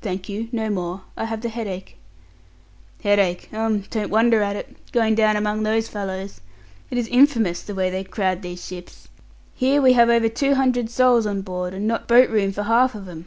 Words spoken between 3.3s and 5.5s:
um don't wonder at it, going down